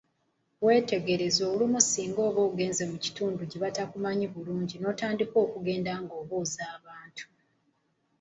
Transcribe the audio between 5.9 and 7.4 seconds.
ng’obuuza abantu.